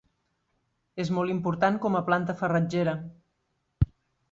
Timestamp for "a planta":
2.01-2.37